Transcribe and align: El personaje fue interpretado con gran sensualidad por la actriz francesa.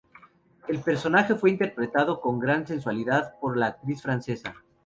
El 0.67 0.79
personaje 0.81 1.35
fue 1.35 1.51
interpretado 1.51 2.19
con 2.21 2.39
gran 2.39 2.65
sensualidad 2.65 3.37
por 3.39 3.55
la 3.55 3.67
actriz 3.67 4.01
francesa. 4.01 4.55